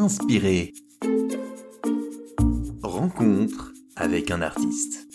Inspiré. 0.00 0.72
Rencontre 2.82 3.74
avec 3.96 4.30
un 4.30 4.40
artiste. 4.40 5.06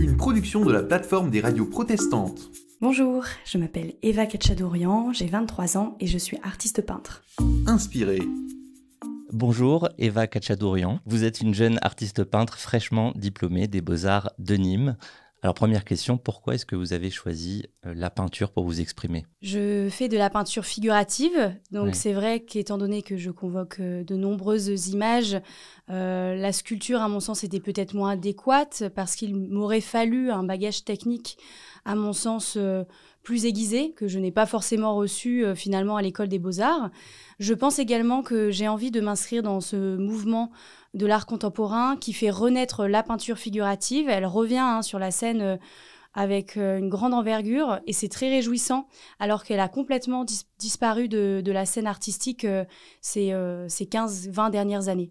Une 0.00 0.16
production 0.16 0.64
de 0.64 0.72
la 0.72 0.82
plateforme 0.82 1.30
des 1.30 1.40
radios 1.40 1.66
protestantes. 1.66 2.50
Bonjour, 2.80 3.22
je 3.44 3.58
m'appelle 3.58 3.94
Eva 4.02 4.26
Ketchadourian, 4.26 5.12
j'ai 5.12 5.26
23 5.26 5.78
ans 5.78 5.96
et 6.00 6.08
je 6.08 6.18
suis 6.18 6.36
artiste 6.42 6.84
peintre. 6.84 7.22
Inspiré. 7.68 8.18
Bonjour, 9.32 9.88
Eva 9.98 10.26
Kachadourian. 10.26 10.98
Vous 11.06 11.22
êtes 11.22 11.40
une 11.40 11.54
jeune 11.54 11.78
artiste 11.82 12.24
peintre 12.24 12.58
fraîchement 12.58 13.12
diplômée 13.14 13.68
des 13.68 13.82
Beaux-Arts 13.82 14.32
de 14.40 14.56
Nîmes. 14.56 14.96
Alors 15.42 15.54
première 15.54 15.84
question, 15.84 16.16
pourquoi 16.16 16.54
est-ce 16.54 16.66
que 16.66 16.74
vous 16.74 16.92
avez 16.92 17.10
choisi 17.10 17.66
euh, 17.84 17.92
la 17.94 18.10
peinture 18.10 18.50
pour 18.50 18.64
vous 18.64 18.80
exprimer? 18.80 19.26
Je 19.42 19.88
fais 19.90 20.08
de 20.08 20.16
la 20.16 20.30
peinture 20.30 20.64
figurative, 20.64 21.54
donc 21.70 21.86
Ouais. 21.88 21.92
c'est 21.92 22.14
vrai 22.14 22.40
qu'étant 22.40 22.78
donné 22.78 23.02
que 23.02 23.16
je 23.16 23.30
convoque 23.30 23.78
euh, 23.80 24.02
de 24.02 24.16
nombreuses 24.16 24.88
images, 24.88 25.36
euh, 25.90 26.34
la 26.34 26.52
sculpture 26.52 27.00
à 27.02 27.08
mon 27.08 27.20
sens 27.20 27.44
était 27.44 27.60
peut-être 27.60 27.94
moins 27.94 28.10
adéquate 28.12 28.84
parce 28.94 29.14
qu'il 29.14 29.36
m'aurait 29.36 29.80
fallu 29.82 30.30
un 30.30 30.42
bagage 30.42 30.84
technique 30.84 31.36
à 31.84 31.94
mon 31.94 32.12
sens 32.12 32.54
euh, 32.56 32.82
plus 33.26 33.44
aiguisé 33.44 33.90
que 33.90 34.06
je 34.06 34.20
n'ai 34.20 34.30
pas 34.30 34.46
forcément 34.46 34.94
reçu 34.94 35.44
euh, 35.44 35.56
finalement 35.56 35.96
à 35.96 36.02
l'école 36.02 36.28
des 36.28 36.38
beaux-arts. 36.38 36.90
Je 37.40 37.54
pense 37.54 37.80
également 37.80 38.22
que 38.22 38.52
j'ai 38.52 38.68
envie 38.68 38.92
de 38.92 39.00
m'inscrire 39.00 39.42
dans 39.42 39.60
ce 39.60 39.96
mouvement 39.96 40.52
de 40.94 41.06
l'art 41.06 41.26
contemporain 41.26 41.96
qui 41.96 42.12
fait 42.12 42.30
renaître 42.30 42.86
la 42.86 43.02
peinture 43.02 43.36
figurative. 43.36 44.08
Elle 44.08 44.26
revient 44.26 44.58
hein, 44.58 44.82
sur 44.82 45.00
la 45.00 45.10
scène 45.10 45.42
euh, 45.42 45.56
avec 46.14 46.56
euh, 46.56 46.78
une 46.78 46.88
grande 46.88 47.14
envergure 47.14 47.80
et 47.88 47.92
c'est 47.92 48.08
très 48.08 48.28
réjouissant 48.28 48.86
alors 49.18 49.42
qu'elle 49.42 49.60
a 49.60 49.68
complètement 49.68 50.22
dis- 50.22 50.46
disparu 50.60 51.08
de, 51.08 51.42
de 51.44 51.52
la 51.52 51.66
scène 51.66 51.88
artistique 51.88 52.46
ces, 53.00 53.34
ces 53.68 53.84
15-20 53.86 54.50
dernières 54.52 54.86
années. 54.86 55.10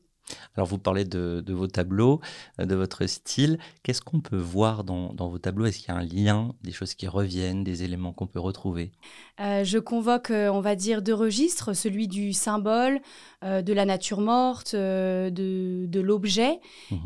Alors 0.56 0.68
vous 0.68 0.78
parlez 0.78 1.06
de, 1.06 1.44
de 1.46 1.54
vos 1.54 1.68
tableaux, 1.68 2.20
euh, 2.60 2.66
de 2.66 2.76
votre 2.76 3.06
style. 3.06 3.60
Qu'est-ce 3.84 4.02
qu'on 4.02 4.22
peut 4.22 4.38
voir 4.38 4.84
dans, 4.84 5.14
dans 5.14 5.30
vos 5.30 5.38
tableaux? 5.40 5.66
Est-ce 5.66 5.80
qu'il 5.80 5.90
y 5.90 5.92
a 5.92 6.00
un 6.00 6.04
lien, 6.04 6.54
des 6.64 6.72
choses 6.72 6.94
qui 6.94 7.08
reviennent, 7.08 7.64
des 7.64 7.84
éléments 7.84 8.14
qu'on 8.14 8.28
peut 8.28 8.40
retrouver? 8.40 8.92
Euh, 9.40 9.64
je 9.64 9.78
convoque, 9.78 10.32
euh, 10.32 10.50
on 10.50 10.62
va 10.62 10.76
dire, 10.76 11.02
deux 11.02 11.14
registres, 11.14 11.74
celui 11.76 12.08
du 12.08 12.32
symbole, 12.34 13.02
euh, 13.44 13.62
de 13.62 13.74
la 13.74 13.86
nature 13.86 14.22
morte, 14.22 14.74
euh, 14.74 15.30
de, 15.30 15.86
de 15.88 16.00
l'objet, 16.00 16.60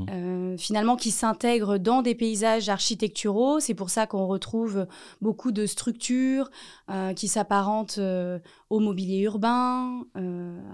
euh, 0.10 0.56
finalement 0.58 0.96
qui 0.96 1.12
s'intègre 1.12 1.78
dans 1.78 2.02
des 2.02 2.16
paysages 2.16 2.70
architecturaux. 2.70 3.60
C'est 3.60 3.74
pour 3.74 3.90
ça 3.90 4.06
qu'on 4.08 4.28
retrouve 4.28 4.86
beaucoup 5.22 5.52
de 5.52 5.66
structures 5.66 6.52
qui 7.16 7.28
s'apparentent 7.28 8.00
au 8.70 8.80
mobilier 8.80 9.20
urbain, 9.22 10.04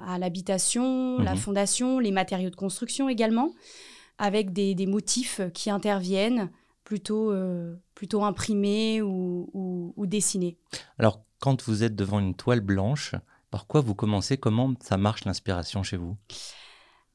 à 0.07 0.17
l'habitation, 0.19 1.19
la 1.19 1.31
Mhm. 1.31 1.37
fondation, 1.37 1.99
les 1.99 2.11
matériaux 2.11 2.34
de 2.51 2.55
construction 2.55 3.09
également, 3.09 3.49
avec 4.17 4.53
des, 4.53 4.75
des 4.75 4.85
motifs 4.85 5.41
qui 5.53 5.69
interviennent 5.69 6.51
plutôt, 6.83 7.31
euh, 7.31 7.75
plutôt 7.95 8.23
imprimés 8.23 9.01
ou, 9.01 9.49
ou- 9.53 9.93
ou 9.95 10.05
dessinés. 10.05 10.57
Alors 10.99 11.21
quand 11.39 11.63
vous 11.63 11.83
êtes 11.83 11.95
devant 11.95 12.19
une 12.19 12.35
toile 12.35 12.61
blanche, 12.61 13.15
par 13.51 13.67
quoi 13.67 13.81
vous 13.81 13.95
commencez? 13.95 14.37
Comment 14.37 14.73
ça 14.81 14.97
marche 14.97 15.25
l'inspiration 15.25 15.83
chez 15.83 15.97
vous? 15.97 16.15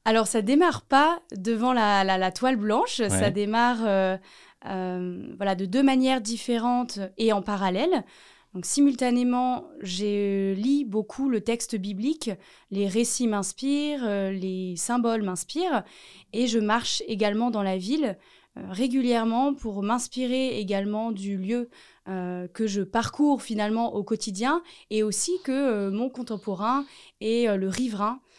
Alors, 0.05 0.25
ça 0.25 0.41
démarre 0.41 0.81
pas 0.81 1.21
devant 1.35 1.73
la, 1.73 2.03
la- 2.03 2.17
la 2.17 2.31
toile 2.31 2.55
blanche, 2.55 3.01
ça 3.07 3.29
démarre 3.29 3.77
euh, 3.85 4.17
euh, 4.65 5.33
voilà, 5.37 5.53
de 5.55 5.65
deux 5.65 5.83
manières 5.83 6.21
différentes 6.21 6.99
et 7.17 7.31
en 7.33 7.41
parallèle. 7.43 8.03
Donc, 8.53 8.65
simultanément, 8.65 9.69
je 9.81 10.53
lis 10.53 10.83
beaucoup 10.83 11.29
le 11.29 11.39
texte 11.41 11.75
biblique, 11.77 12.31
les 12.69 12.87
récits 12.87 13.27
m'inspirent, 13.27 14.03
euh, 14.03 14.31
les 14.31 14.75
symboles 14.75 15.23
m'inspirent, 15.23 15.83
et 16.33 16.47
je 16.47 16.59
marche 16.59 17.01
également 17.07 17.49
dans 17.49 17.63
la 17.63 17.77
ville 17.77 18.17
euh, 18.57 18.61
régulièrement 18.69 19.53
pour 19.53 19.83
m'inspirer 19.83 20.59
également 20.59 21.13
du 21.13 21.37
lieu 21.37 21.69
euh, 22.09 22.49
que 22.49 22.67
je 22.67 22.81
parcours 22.81 23.41
finalement 23.41 23.93
au 23.95 24.03
quotidien, 24.03 24.61
et 24.89 25.01
aussi 25.01 25.31
que 25.45 25.51
euh, 25.51 25.91
mon 25.91 26.09
contemporain 26.09 26.85
et 27.21 27.47
euh, 27.47 27.55
le 27.55 27.69
riverain 27.69 28.19
euh, 28.19 28.30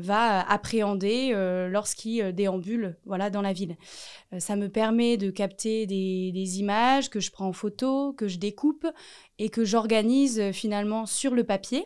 va 0.00 0.48
appréhender 0.48 1.30
euh, 1.32 1.68
lorsqu'il 1.68 2.22
euh, 2.22 2.32
déambule 2.32 2.96
voilà, 3.04 3.28
dans 3.28 3.42
la 3.42 3.52
ville. 3.52 3.76
Euh, 4.32 4.38
ça 4.38 4.54
me 4.56 4.68
permet 4.68 5.16
de 5.16 5.30
capter 5.30 5.86
des, 5.86 6.30
des 6.32 6.60
images 6.60 7.10
que 7.10 7.18
je 7.20 7.30
prends 7.32 7.48
en 7.48 7.52
photo, 7.52 8.12
que 8.12 8.28
je 8.28 8.38
découpe 8.38 8.86
et 9.38 9.48
que 9.50 9.64
j'organise 9.64 10.38
euh, 10.38 10.52
finalement 10.52 11.06
sur 11.06 11.34
le 11.34 11.42
papier. 11.44 11.84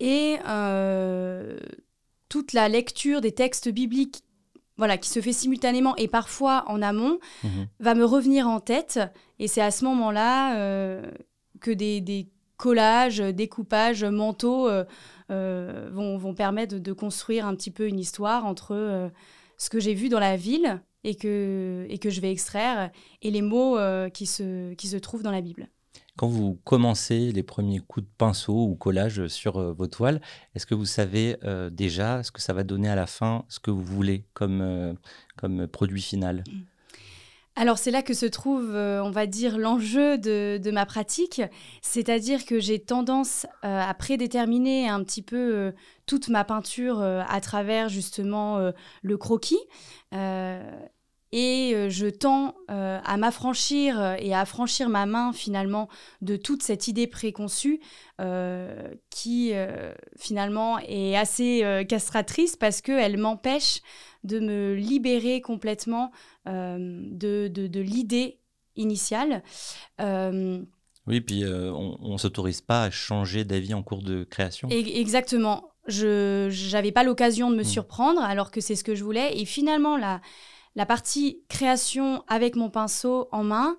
Et 0.00 0.36
euh, 0.48 1.58
toute 2.28 2.52
la 2.52 2.68
lecture 2.68 3.20
des 3.20 3.32
textes 3.32 3.68
bibliques 3.68 4.22
voilà, 4.78 4.98
qui 4.98 5.08
se 5.10 5.20
fait 5.20 5.32
simultanément 5.32 5.94
et 5.96 6.08
parfois 6.08 6.64
en 6.66 6.82
amont, 6.82 7.18
Mhm. 7.44 7.68
va 7.78 7.94
me 7.94 8.04
revenir 8.04 8.48
en 8.48 8.58
tête. 8.58 8.98
Et 9.38 9.46
c'est 9.46 9.60
à 9.60 9.70
ce 9.70 9.84
moment-là 9.84 10.56
euh, 10.58 11.10
que 11.60 11.70
des, 11.70 12.00
des 12.00 12.28
collages, 12.62 13.18
découpages 13.18 14.04
mentaux 14.04 14.68
euh, 14.68 14.84
euh, 15.30 15.90
vont, 15.92 16.16
vont 16.16 16.32
permettre 16.32 16.74
de, 16.74 16.78
de 16.78 16.92
construire 16.92 17.44
un 17.44 17.56
petit 17.56 17.72
peu 17.72 17.88
une 17.88 17.98
histoire 17.98 18.46
entre 18.46 18.76
euh, 18.76 19.08
ce 19.58 19.68
que 19.68 19.80
j'ai 19.80 19.94
vu 19.94 20.08
dans 20.08 20.20
la 20.20 20.36
ville 20.36 20.80
et 21.02 21.16
que, 21.16 21.84
et 21.88 21.98
que 21.98 22.08
je 22.08 22.20
vais 22.20 22.30
extraire 22.30 22.92
et 23.20 23.32
les 23.32 23.42
mots 23.42 23.76
euh, 23.78 24.08
qui, 24.10 24.26
se, 24.26 24.74
qui 24.74 24.86
se 24.86 24.96
trouvent 24.96 25.24
dans 25.24 25.32
la 25.32 25.40
Bible. 25.40 25.66
Quand 26.16 26.28
vous 26.28 26.60
commencez 26.62 27.32
les 27.32 27.42
premiers 27.42 27.80
coups 27.80 28.06
de 28.06 28.12
pinceau 28.16 28.66
ou 28.66 28.76
collage 28.76 29.26
sur 29.26 29.56
euh, 29.56 29.72
vos 29.72 29.88
toiles, 29.88 30.20
est-ce 30.54 30.64
que 30.64 30.76
vous 30.76 30.86
savez 30.86 31.38
euh, 31.42 31.68
déjà 31.68 32.22
ce 32.22 32.30
que 32.30 32.40
ça 32.40 32.52
va 32.52 32.62
donner 32.62 32.88
à 32.88 32.94
la 32.94 33.08
fin, 33.08 33.44
ce 33.48 33.58
que 33.58 33.72
vous 33.72 33.82
voulez 33.82 34.24
comme, 34.34 34.60
euh, 34.60 34.94
comme 35.36 35.66
produit 35.66 36.02
final? 36.02 36.44
Alors 37.54 37.76
c'est 37.76 37.90
là 37.90 38.02
que 38.02 38.14
se 38.14 38.24
trouve, 38.24 38.74
euh, 38.74 39.02
on 39.02 39.10
va 39.10 39.26
dire, 39.26 39.58
l'enjeu 39.58 40.16
de, 40.16 40.70
ma 40.70 40.86
pratique, 40.86 41.42
c'est-à-dire 41.82 42.46
que 42.46 42.58
j'ai 42.58 42.78
tendance 42.78 43.46
euh, 43.64 43.80
à 43.80 43.92
prédéterminer 43.92 44.88
un 44.88 45.04
petit 45.04 45.20
peu 45.20 45.36
euh, 45.36 45.72
toute 46.06 46.28
ma 46.28 46.44
peinture 46.44 47.02
à 47.02 47.40
travers 47.40 47.88
justement 47.88 48.72
le 49.02 49.16
croquis. 49.16 49.60
Et 51.34 51.86
je 51.88 52.10
tends 52.10 52.54
à 52.68 53.16
m'affranchir 53.16 54.16
et 54.18 54.34
à 54.34 54.44
franchir 54.44 54.88
ma 54.88 55.06
main 55.06 55.32
finalement 55.32 55.88
de 56.22 56.36
toute 56.36 56.62
cette 56.62 56.88
idée 56.88 57.06
préconçue 57.06 57.80
qui 59.10 59.52
finalement 60.18 60.78
est 60.80 61.16
assez 61.16 61.86
castratrice 61.88 62.56
parce 62.56 62.82
qu'elle 62.82 63.16
m'empêche 63.16 63.80
de 64.24 64.40
me 64.40 64.74
libérer 64.74 65.40
complètement 65.40 66.10
euh, 66.48 66.76
de, 67.10 67.48
de, 67.48 67.66
de 67.66 67.80
l'idée 67.80 68.38
initiale. 68.76 69.42
Euh, 70.00 70.62
Oui, 71.06 71.20
puis 71.20 71.44
euh, 71.44 71.72
on 71.72 72.12
ne 72.12 72.18
s'autorise 72.18 72.60
pas 72.60 72.84
à 72.84 72.90
changer 72.90 73.44
d'avis 73.44 73.74
en 73.74 73.82
cours 73.82 74.02
de 74.02 74.24
création. 74.24 74.68
et- 74.70 75.00
exactement. 75.00 75.68
Je 75.88 76.48
n'avais 76.72 76.92
pas 76.92 77.02
l'occasion 77.02 77.50
de 77.50 77.56
me 77.56 77.62
Mm. 77.62 77.64
surprendre 77.64 78.20
alors 78.22 78.52
que 78.52 78.60
c'est 78.60 78.76
ce 78.76 78.84
que 78.84 78.94
je 78.94 79.02
voulais. 79.02 79.36
Et 79.40 79.44
finalement, 79.44 79.96
la, 79.96 80.20
la 80.76 80.86
partie 80.86 81.40
création 81.48 82.22
avec 82.28 82.54
mon 82.54 82.70
pinceau 82.70 83.28
en 83.32 83.42
main 83.42 83.76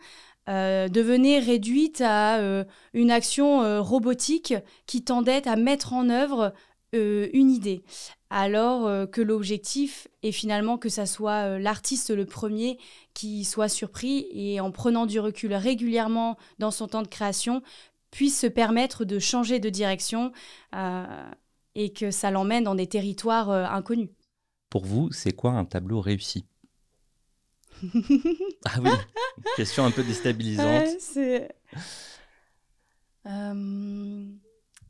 euh, 0.50 0.90
devenait 0.90 1.40
réduite 1.40 2.02
à 2.02 2.40
euh, 2.40 2.66
une 2.94 3.10
action 3.10 3.64
euh, 3.64 3.80
robotique 3.80 4.54
qui 4.86 5.02
tendait 5.06 5.48
à 5.48 5.56
mettre 5.56 5.94
en 5.94 6.10
œuvre 6.10 6.54
euh, 6.94 7.30
une 7.34 7.50
idée. 7.50 7.84
Alors 8.30 8.88
euh, 8.88 9.06
que 9.06 9.22
l'objectif 9.22 10.08
est 10.22 10.32
finalement 10.32 10.78
que 10.78 10.90
ça 10.90 11.06
soit 11.06 11.48
euh, 11.48 11.60
l'artiste 11.60 12.12
le 12.12 12.26
premier 12.26 12.78
qui 13.14 13.46
soit 13.46 13.70
surpris 13.70 14.28
et 14.32 14.60
en 14.60 14.72
prenant 14.72 15.06
du 15.06 15.20
recul 15.20 15.54
régulièrement 15.54 16.38
dans 16.60 16.72
son 16.72 16.88
temps 16.88 17.02
de 17.02 17.08
création 17.08 17.64
puisse 18.12 18.40
se 18.40 18.48
permettre 18.48 19.06
de 19.06 19.18
changer 19.18 19.60
de 19.60 19.70
direction 19.70 20.32
et 21.74 21.94
que 21.94 22.12
ça 22.12 22.30
l'emmène 22.30 22.64
dans 22.64 22.76
des 22.76 22.86
territoires 22.86 23.50
inconnus. 23.50 24.10
Pour 24.70 24.86
vous, 24.86 25.12
c'est 25.12 25.32
quoi 25.32 25.52
un 25.52 25.66
tableau 25.66 26.00
réussi? 26.00 26.46
Ah 28.66 28.80
oui, 28.82 28.92
question 29.56 29.84
un 29.84 29.90
peu 29.92 30.04
déstabilisante. 30.04 30.84
Ouais, 30.84 30.98
c'est 31.00 31.50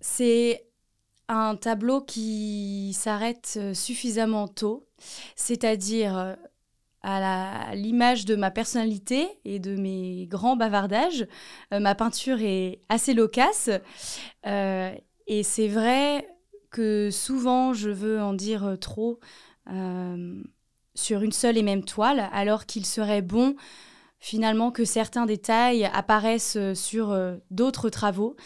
c'est 0.02 0.73
tableau 1.56 2.02
qui 2.02 2.94
s'arrête 2.94 3.56
euh, 3.58 3.74
suffisamment 3.74 4.48
tôt, 4.48 4.88
c'est-à-dire 5.36 6.18
euh, 6.18 6.34
à 7.02 7.76
l'image 7.76 8.26
de 8.26 8.36
ma 8.36 8.50
personnalité 8.50 9.28
et 9.44 9.60
de 9.60 9.76
mes 9.76 10.26
grands 10.28 10.56
bavardages. 10.56 11.28
Euh, 11.74 11.80
ma 11.80 11.96
peinture 11.96 12.42
est 12.42 12.80
assez 12.90 13.14
loquace 13.14 13.70
et 14.46 15.44
c'est 15.44 15.68
vrai 15.68 16.28
que 16.70 17.10
souvent 17.12 17.74
je 17.74 17.90
veux 17.90 18.22
en 18.22 18.34
dire 18.34 18.78
trop 18.80 19.20
sur 20.96 21.22
une 21.22 21.32
seule 21.32 21.58
et 21.58 21.64
même 21.64 21.84
toile, 21.84 22.30
alors 22.32 22.66
qu'il 22.66 22.86
serait 22.86 23.22
bon 23.22 23.56
finalement 24.24 24.72
que 24.72 24.86
certains 24.86 25.25
détails 25.25 25.84
apparaissent 25.94 26.58
sur 26.74 27.14
d'autres 27.52 27.90
travaux, 27.90 28.38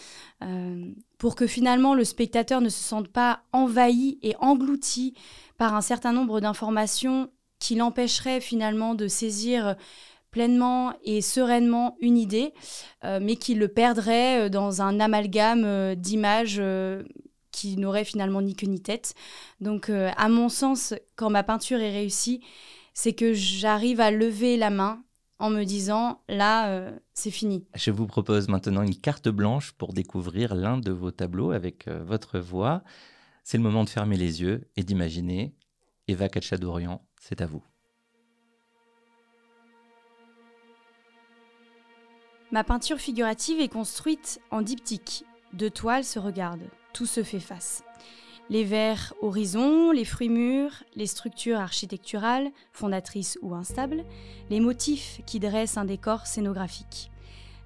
pour 1.19 1.35
que 1.35 1.45
finalement 1.45 1.93
le 1.93 2.03
spectateur 2.03 2.61
ne 2.61 2.69
se 2.69 2.83
sente 2.83 3.09
pas 3.09 3.41
envahi 3.53 4.17
et 4.23 4.35
englouti 4.39 5.13
par 5.59 5.75
un 5.75 5.81
certain 5.81 6.13
nombre 6.13 6.41
d'informations 6.41 7.29
qui 7.59 7.75
l'empêcheraient 7.75 8.41
finalement 8.41 8.95
de 8.95 9.07
saisir 9.07 9.75
pleinement 10.31 10.93
et 11.03 11.21
sereinement 11.21 11.95
une 12.01 12.17
idée, 12.17 12.55
mais 13.03 13.35
qui 13.35 13.53
le 13.53 13.67
perdrait 13.67 14.49
dans 14.49 14.81
un 14.81 14.99
amalgame 14.99 15.93
d'images 15.93 16.59
qui 17.57 17.75
n'aurait 17.77 18.03
finalement 18.03 18.41
ni 18.41 18.55
queue 18.55 18.67
ni 18.67 18.81
tête. 18.81 19.15
Donc, 19.61 19.89
euh, 19.89 20.11
à 20.15 20.29
mon 20.29 20.47
sens, 20.47 20.93
quand 21.15 21.31
ma 21.31 21.41
peinture 21.41 21.79
est 21.79 21.91
réussie, 21.91 22.41
c'est 22.93 23.13
que 23.13 23.33
j'arrive 23.33 23.99
à 23.99 24.11
lever 24.11 24.57
la 24.57 24.69
main 24.69 25.03
en 25.39 25.49
me 25.49 25.63
disant 25.63 26.21
là, 26.27 26.69
euh, 26.69 26.97
c'est 27.13 27.31
fini. 27.31 27.65
Je 27.75 27.91
vous 27.91 28.07
propose 28.07 28.47
maintenant 28.47 28.81
une 28.81 28.95
carte 28.95 29.29
blanche 29.29 29.71
pour 29.73 29.93
découvrir 29.93 30.55
l'un 30.55 30.77
de 30.77 30.91
vos 30.91 31.11
tableaux 31.11 31.51
avec 31.51 31.87
euh, 31.87 32.03
votre 32.03 32.39
voix. 32.39 32.83
C'est 33.43 33.57
le 33.57 33.63
moment 33.63 33.83
de 33.83 33.89
fermer 33.89 34.17
les 34.17 34.41
yeux 34.41 34.67
et 34.75 34.83
d'imaginer. 34.83 35.53
Eva 36.07 36.29
Kachadorian, 36.29 37.01
c'est 37.19 37.41
à 37.41 37.45
vous. 37.45 37.63
Ma 42.51 42.63
peinture 42.63 42.97
figurative 42.97 43.59
est 43.59 43.67
construite 43.67 44.39
en 44.51 44.61
diptyque. 44.61 45.25
Deux 45.53 45.69
toiles 45.69 46.05
se 46.05 46.17
regardent 46.17 46.69
tout 46.97 47.05
se 47.05 47.21
fait 47.21 47.39
face. 47.39 47.83
Les 48.49 48.63
vers 48.63 49.13
horizons, 49.21 49.91
les 49.91 50.05
fruits 50.05 50.29
mûrs, 50.29 50.83
les 50.95 51.05
structures 51.05 51.59
architecturales, 51.59 52.49
fondatrices 52.71 53.37
ou 53.41 53.53
instables, 53.53 54.05
les 54.49 54.61
motifs 54.61 55.21
qui 55.25 55.41
dressent 55.41 55.77
un 55.77 55.83
décor 55.83 56.25
scénographique. 56.27 57.11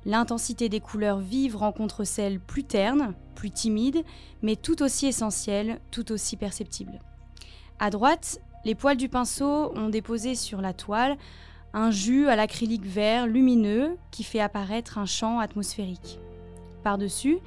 L'intensité 0.06 0.70
des 0.70 0.80
couleurs 0.80 1.20
vives 1.20 1.56
rencontre 1.56 2.04
celles 2.04 2.40
plus 2.40 2.64
ternes, 2.64 3.14
plus 3.36 3.52
timides, 3.52 4.04
mais 4.42 4.56
tout 4.56 4.82
aussi 4.82 5.06
essentielles, 5.06 5.80
tout 5.92 6.12
aussi 6.12 6.36
perceptibles. 6.36 7.00
À 7.78 7.92
droite, 7.92 8.42
les 8.66 8.74
poils 8.74 8.98
du 8.98 9.10
pinceau 9.10 9.72
ont 9.76 9.90
déposé 9.90 10.34
sur 10.34 10.62
la 10.62 10.74
toile 10.74 11.18
un 11.74 11.92
jus 11.92 12.28
à 12.28 12.36
l'acrylique 12.36 12.86
vert 12.86 13.28
lumineux 13.28 13.98
qui 14.10 14.24
fait 14.24 14.40
apparaître 14.40 14.98
un 14.98 15.06
champ 15.06 15.40
atmosphérique. 15.40 16.20
Par-dessus, 16.84 17.38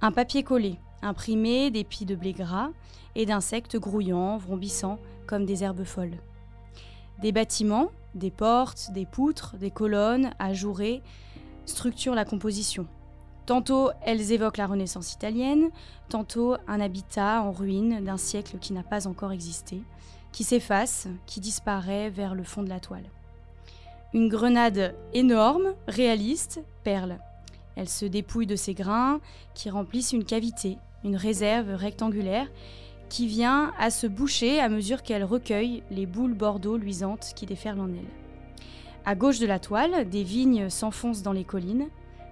un 0.00 0.12
papier 0.12 0.42
collé, 0.42 0.78
imprimé 1.02 1.70
d'épis 1.70 2.04
de 2.04 2.14
blé 2.14 2.32
gras 2.32 2.70
et 3.14 3.26
d'insectes 3.26 3.76
grouillants, 3.76 4.38
vrombissants 4.38 4.98
comme 5.26 5.44
des 5.44 5.64
herbes 5.64 5.84
folles. 5.84 6.18
Des 7.20 7.32
bâtiments, 7.32 7.90
des 8.14 8.30
portes, 8.30 8.90
des 8.92 9.06
poutres, 9.06 9.56
des 9.56 9.70
colonnes 9.70 10.30
ajourées 10.38 11.02
structurent 11.66 12.14
la 12.14 12.24
composition. 12.24 12.86
Tantôt 13.46 13.90
elles 14.02 14.32
évoquent 14.32 14.58
la 14.58 14.66
Renaissance 14.66 15.12
italienne, 15.12 15.70
tantôt 16.08 16.54
un 16.68 16.80
habitat 16.80 17.42
en 17.42 17.52
ruine 17.52 18.04
d'un 18.04 18.16
siècle 18.16 18.58
qui 18.60 18.72
n'a 18.72 18.82
pas 18.82 19.06
encore 19.06 19.32
existé, 19.32 19.82
qui 20.32 20.44
s'efface, 20.44 21.08
qui 21.26 21.40
disparaît 21.40 22.10
vers 22.10 22.34
le 22.34 22.44
fond 22.44 22.62
de 22.62 22.68
la 22.68 22.80
toile. 22.80 23.08
Une 24.12 24.28
grenade 24.28 24.94
énorme, 25.14 25.74
réaliste, 25.86 26.60
perle. 26.84 27.18
Elle 27.76 27.88
se 27.88 28.04
dépouille 28.04 28.46
de 28.46 28.56
ses 28.56 28.74
grains 28.74 29.20
qui 29.54 29.70
remplissent 29.70 30.12
une 30.12 30.24
cavité 30.24 30.78
une 31.04 31.16
réserve 31.16 31.74
rectangulaire 31.74 32.48
qui 33.08 33.26
vient 33.26 33.72
à 33.78 33.90
se 33.90 34.06
boucher 34.06 34.60
à 34.60 34.68
mesure 34.68 35.02
qu'elle 35.02 35.24
recueille 35.24 35.82
les 35.90 36.06
boules 36.06 36.34
bordeaux 36.34 36.76
luisantes 36.76 37.32
qui 37.34 37.46
déferlent 37.46 37.80
en 37.80 37.88
elle. 37.88 38.20
À 39.04 39.14
gauche 39.14 39.38
de 39.38 39.46
la 39.46 39.58
toile, 39.58 40.08
des 40.08 40.22
vignes 40.22 40.68
s'enfoncent 40.68 41.22
dans 41.22 41.32
les 41.32 41.44
collines, 41.44 41.88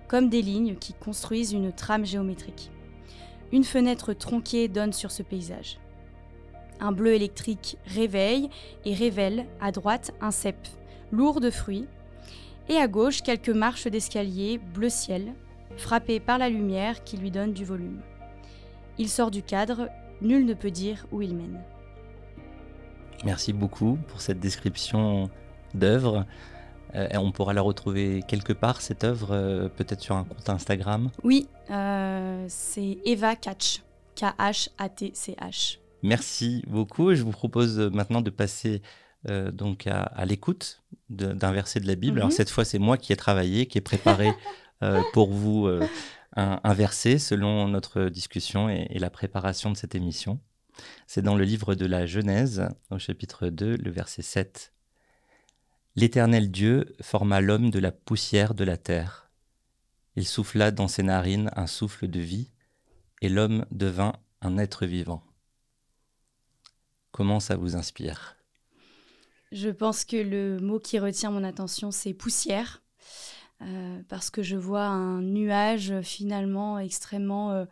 comme 0.07 0.29
des 0.29 0.43
lignes 0.43 0.77
qui 0.77 0.93
construisent 0.93 1.53
une 1.53 1.73
trame 1.73 2.07
géométrique. 2.07 2.71
Une 3.53 3.65
fenêtre 3.65 4.13
tronquée 4.13 4.69
donne 4.69 4.93
sur 4.93 5.11
ce 5.11 5.23
paysage. 5.23 5.79
Un 6.81 6.93
bleu 6.93 7.15
électrique 7.15 7.77
réveille 7.87 8.51
et 8.85 8.95
révèle 8.95 9.47
à 9.61 9.73
droite 9.73 10.13
un 10.21 10.31
cep, 10.31 10.57
lourd 11.11 11.41
de 11.41 11.51
fruits, 11.51 11.87
et 12.69 12.77
à 12.77 12.87
gauche 12.87 13.23
quelques 13.23 13.49
marches 13.49 13.89
d'escalier 13.89 14.59
bleu 14.59 14.91
ciel, 14.91 15.33
frappées 15.77 16.21
par 16.21 16.39
la 16.39 16.51
lumière 16.51 17.03
qui 17.03 17.17
lui 17.17 17.31
donne 17.31 17.53
du 17.53 17.65
volume. 17.65 18.01
Il 18.99 19.09
sort 19.09 19.31
du 19.31 19.43
cadre, 19.43 19.89
nul 20.21 20.45
ne 20.45 20.55
peut 20.55 20.71
dire 20.73 21.07
où 21.13 21.23
il 21.23 21.35
mène. 21.35 21.61
Merci 23.25 23.53
beaucoup 23.53 23.99
pour 24.09 24.21
cette 24.21 24.41
description 24.41 25.31
d'œuvre. 25.75 26.27
Euh, 26.95 27.09
on 27.15 27.33
pourra 27.33 27.53
la 27.53 27.61
retrouver 27.61 28.23
quelque 28.27 28.53
part, 28.53 28.81
cette 28.81 29.05
œuvre, 29.05 29.29
euh, 29.33 29.69
peut-être 29.69 30.01
sur 30.01 30.17
un 30.17 30.25
compte 30.25 30.49
Instagram 30.49 31.11
Oui, 31.23 31.49
euh, 31.71 32.45
c'est 32.49 32.99
Eva 33.05 33.37
Catch, 33.37 33.83
K-H-A-T-C-H. 34.17 35.79
Merci 36.03 36.65
beaucoup. 36.67 37.15
Je 37.15 37.23
vous 37.23 37.33
propose 37.33 37.79
maintenant 37.79 38.21
de 38.21 38.31
passer 38.31 38.83
donc 39.53 39.89
à, 39.89 40.25
l'écoute 40.25 40.81
d'un 41.11 41.53
verset 41.53 41.81
de 41.81 41.87
la 41.89 41.97
Bible. 41.97 42.19
Alors 42.19 42.31
mhm. 42.31 42.37
cette 42.37 42.51
fois, 42.51 42.65
c'est 42.65 42.79
moi 42.79 42.97
qui 42.97 43.13
ai 43.13 43.17
travaillé, 43.17 43.67
qui 43.67 43.77
ai 43.77 43.81
préparé 43.81 44.33
pour 45.13 45.33
vous 45.33 45.69
un, 46.37 46.75
verset 46.75 47.19
selon 47.19 47.69
notre 47.69 48.05
discussion 48.05 48.69
et, 48.69 48.99
la 48.99 49.11
préparation 49.11 49.71
de 49.71 49.77
cette 49.77 49.95
émission. 49.95 50.41
C'est 51.07 51.23
dans 51.23 51.35
le 51.35 51.45
livre 51.45 51.75
de 51.75 51.87
la 51.87 52.07
Genèse, 52.07 52.69
au 52.91 52.99
chapitre 52.99 53.49
2, 53.49 53.77
le 53.77 53.91
verset 53.91 54.23
7. 54.23 54.73
L'Éternel 55.97 56.51
Dieu 56.51 56.95
forma 57.01 57.41
l'homme 57.41 57.71
de 57.71 57.81
la 57.81 57.91
poussière 57.91 58.55
de 58.55 58.65
la 58.65 58.77
terre. 58.77 59.31
Il 60.15 60.27
souffla 60.27 60.71
dans 60.71 60.87
ses 60.87 61.03
narines 61.03 61.51
un 61.57 61.67
souffle 61.67 62.07
de 62.07 62.21
vie, 62.21 62.51
et 63.21 63.29
l'homme 63.29 63.67
devint 63.73 64.13
un 64.41 64.59
être 64.59 64.87
vivant. 64.87 65.25
Comment 67.11 67.41
ça 67.41 67.57
vous 67.57 67.75
inspire? 67.75 68.37
Je 69.51 69.71
pense 69.71 70.05
que 70.05 70.17
le 70.17 70.61
mot 70.61 70.79
qui 70.79 70.99
retient 70.99 71.31
mon 71.31 71.43
attention, 71.43 71.91
c'est 71.91 72.15
poussière. 72.15 72.83
Euh, 73.63 74.03
parce 74.09 74.31
que 74.31 74.43
je 74.43 74.57
vois 74.57 74.85
un 74.85 75.21
nuage 75.21 76.01
finalement 76.03 76.79
extrêmement 76.79 77.51
euh, 77.51 77.65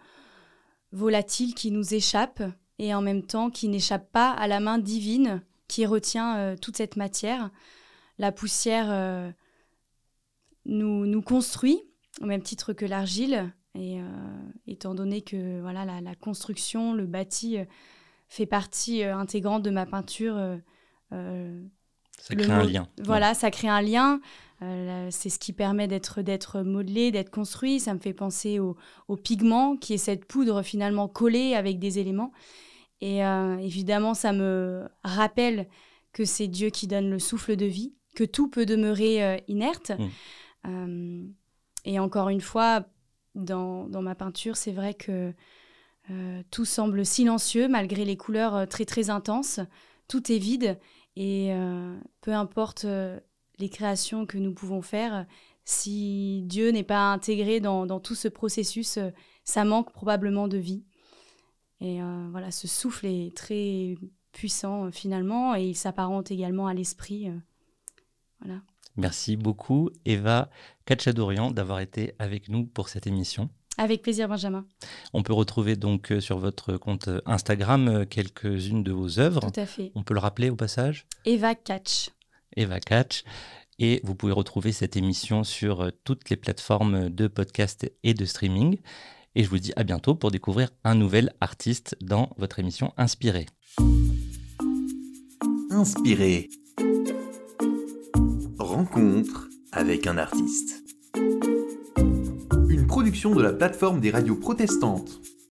volatile 0.91 1.55
qui 1.55 1.71
nous 1.71 1.94
échappe 1.94 2.43
et 2.81 2.93
en 2.93 3.03
même 3.03 3.23
temps 3.23 3.50
qui 3.50 3.69
n'échappe 3.69 4.11
pas 4.11 4.33
à 4.33 4.49
la 4.49 4.59
main 4.59 4.79
divine 4.79 5.43
qui 5.69 5.87
retient 5.87 6.38
euh, 6.38 6.56
toute 6.56 6.77
cette 6.77 6.97
matière. 6.97 7.50
La 8.19 8.33
poussière 8.33 9.35
nous, 10.65 11.23
construit 11.23 11.83
au 12.23 12.25
même 12.25 12.43
titre 12.43 12.73
que 12.73 12.87
l'argile 12.87 13.53
et 13.75 13.99
étant 14.67 14.94
donné 14.94 15.21
que 15.21 15.61
voilà 15.61 15.85
la 15.85 16.15
construction, 16.15 16.94
le 16.94 17.05
bâti 17.05 17.58
fait 18.27 18.46
partie 18.46 19.03
intégrante 19.03 19.63
de 19.63 19.69
ma 19.69 19.84
peinture. 19.84 20.58
Ça 22.20 22.35
crée 22.35 22.53
un 22.53 22.65
lien. 22.65 22.89
Voilà, 23.03 23.35
ça 23.35 23.51
crée 23.51 23.69
un 23.69 23.82
lien. 23.82 24.20
Euh, 24.63 25.08
c'est 25.11 25.29
ce 25.29 25.39
qui 25.39 25.53
permet 25.53 25.87
d'être 25.87 26.23
d'être 26.23 26.63
modelé, 26.63 27.11
d'être 27.11 27.31
construit. 27.31 27.79
Ça 27.81 27.94
me 27.94 27.99
fait 27.99 28.15
penser 28.15 28.58
au, 28.58 28.77
pigment, 29.17 29.77
qui 29.77 29.94
est 29.94 29.99
cette 29.99 30.25
poudre 30.25 30.63
finalement 30.63 31.08
collée 31.08 31.55
avec 31.55 31.79
des 31.79 31.99
éléments. 31.99 32.32
Et 33.01 33.25
euh, 33.25 33.58
évidemment, 33.58 34.15
ça 34.15 34.32
me 34.32 34.89
rappelle 35.05 35.69
que 36.13 36.25
c'est 36.25 36.49
Dieu 36.49 36.70
qui 36.70 36.87
donne 36.87 37.11
le 37.11 37.19
souffle 37.19 37.56
de 37.56 37.67
vie, 37.67 37.94
que 38.15 38.25
tout 38.25 38.49
peut 38.49 38.67
demeurer 38.67 39.23
euh, 39.23 39.37
inerte. 39.49 39.93
Mmh. 40.65 41.29
et 41.85 42.01
encore 42.01 42.29
une 42.29 42.41
fois, 42.41 42.87
dans, 43.37 43.87
dans 43.87 44.03
ma 44.03 44.17
peinture, 44.17 44.56
c'est 44.56 44.73
vrai 44.73 44.94
que 44.94 45.32
tout 46.51 46.65
semble 46.65 47.06
silencieux 47.06 47.69
malgré 47.69 48.05
les 48.05 48.17
couleurs 48.17 48.67
très 48.69 48.85
très 48.85 49.11
intenses. 49.11 49.61
Tout 50.08 50.32
est 50.32 50.39
vide 50.39 50.77
et 51.17 51.51
peu 52.20 52.32
importe 52.32 52.87
les 53.58 53.69
créations 53.69 54.27
que 54.27 54.39
nous 54.39 54.53
pouvons 54.53 54.82
faire, 54.82 55.27
si 55.67 56.43
Dieu 56.44 56.70
n'est 56.70 56.85
pas 56.85 57.13
intégré 57.13 57.61
dans, 57.61 58.01
tout 58.01 58.15
ce 58.15 58.29
processus, 58.29 58.96
euh, 58.99 59.11
ça 59.44 59.65
manque 59.65 59.93
probablement 59.93 60.49
de 60.49 60.56
vie. 60.56 60.85
Et 61.81 62.01
euh, 62.01 62.29
voilà, 62.31 62.51
ce 62.53 62.69
souffle 62.69 63.06
est 63.06 63.37
très 63.37 63.96
puissant 64.32 64.87
euh, 64.87 64.91
finalement 64.93 65.56
et 65.56 65.65
il 65.65 65.75
s'apparente 65.75 66.31
également 66.31 66.69
à 66.69 66.73
l'esprit. 66.73 67.31
voilà. 68.41 68.63
Merci 68.96 69.37
beaucoup 69.37 69.91
Eva 70.06 70.49
Kachadorian 70.87 71.51
d'avoir 71.51 71.81
été 71.81 72.15
avec 72.19 72.49
nous 72.49 72.65
pour 72.65 72.89
cette 72.89 73.06
émission. 73.06 73.51
Avec 73.79 74.03
plaisir 74.03 74.29
Benjamin. 74.29 74.65
On 75.13 75.23
peut 75.23 75.33
retrouver 75.33 75.77
donc 75.77 76.13
sur 76.21 76.39
votre 76.39 76.77
compte 76.77 77.09
Instagram 77.27 78.06
quelques-unes 78.06 78.83
de 78.83 78.93
vos 78.93 79.19
œuvres. 79.19 79.41
Tout 79.41 79.61
à 79.61 79.67
fait. 79.67 79.93
On 79.95 80.03
peut 80.03 80.15
le 80.15 80.21
rappeler 80.21 80.51
au 80.51 80.56
passage? 80.56 81.06
Eva 81.25 81.55
Catch. 81.55 82.11
Eva 82.56 82.81
Catch. 82.81 83.25
Et 83.79 84.01
vous 84.05 84.15
pouvez 84.15 84.33
retrouver 84.33 84.73
cette 84.73 84.97
émission 84.97 85.45
sur 85.45 85.83
euh, 85.83 85.91
toutes 86.05 86.31
les 86.31 86.37
plateformes 86.37 87.11
de 87.11 87.29
podcast 87.29 87.91
et 88.03 88.15
de 88.15 88.25
streaming. 88.25 88.79
Et 89.35 89.45
je 89.45 89.51
vous 89.51 89.59
dis 89.59 89.73
à 89.77 89.85
bientôt 89.85 90.15
pour 90.15 90.31
découvrir 90.31 90.71
un 90.83 90.95
nouvel 90.95 91.35
artiste 91.43 91.95
dans 92.01 92.31
votre 92.39 92.59
émission 92.59 92.95
Inspiré. 92.97 93.47
Inspiré. 95.71 96.49
Rencontre 98.59 99.49
avec 99.73 100.06
un 100.06 100.17
artiste. 100.17 100.85
De 103.06 103.41
la 103.41 103.53
plateforme 103.53 104.01
des 104.01 104.10
radios 104.10 104.34
protestantes. 104.34 105.20